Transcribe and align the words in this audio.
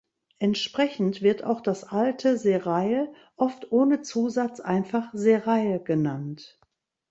Entsprechend 0.39 1.21
wird 1.21 1.43
auch 1.43 1.61
das 1.61 1.83
Alte 1.83 2.35
Serail 2.35 3.13
oft 3.35 3.71
ohne 3.71 4.01
Zusatz 4.01 4.59
einfach 4.59 5.09
Serail 5.13 5.77
genannt. 5.79 6.59